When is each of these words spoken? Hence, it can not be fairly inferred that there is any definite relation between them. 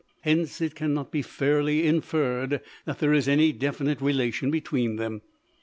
Hence, 0.21 0.61
it 0.61 0.73
can 0.73 0.95
not 0.95 1.11
be 1.11 1.21
fairly 1.21 1.85
inferred 1.85 2.61
that 2.85 2.97
there 2.97 3.13
is 3.13 3.27
any 3.27 3.51
definite 3.51 4.01
relation 4.01 4.49
between 4.49 4.95
them. 4.95 5.21